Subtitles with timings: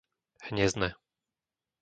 [0.47, 0.89] Hniezdne